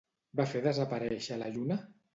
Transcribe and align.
Va 0.39 0.45
fer 0.53 0.61
desapareixer 0.69 1.41
la 1.45 1.55
lluna. 1.59 1.83